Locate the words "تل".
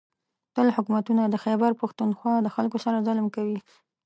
0.55-0.67